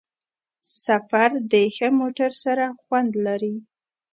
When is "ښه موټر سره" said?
1.75-2.65